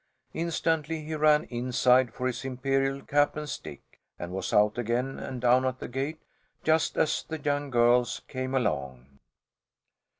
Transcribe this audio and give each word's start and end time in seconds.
Instantly 0.33 1.03
he 1.03 1.13
ran 1.13 1.43
inside 1.43 2.11
for 2.11 2.25
his 2.25 2.43
imperial 2.43 3.03
cap 3.05 3.35
and 3.37 3.47
stick, 3.47 3.99
and 4.17 4.31
was 4.31 4.51
out 4.51 4.79
again 4.79 5.19
and 5.19 5.39
down 5.39 5.63
at 5.63 5.77
the 5.77 5.87
gate 5.87 6.19
just 6.63 6.97
as 6.97 7.21
the 7.27 7.37
young 7.39 7.69
girls 7.69 8.23
came 8.27 8.55
along. 8.55 9.19